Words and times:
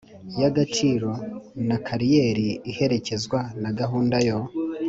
y 0.39 0.43
agaciro 0.49 1.11
na 1.67 1.77
kariyeri 1.85 2.49
iherekezwa 2.71 3.39
na 3.61 3.69
gahunda 3.79 4.17
yo 4.29 4.39